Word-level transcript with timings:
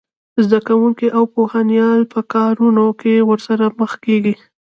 زده 0.43 0.59
کوونکي 0.67 1.07
او 1.17 1.23
پوهنپال 1.35 1.99
په 2.13 2.19
کارونه 2.33 2.85
کې 3.01 3.15
ورسره 3.29 3.65
مخ 3.79 3.91
کېږي 4.05 4.33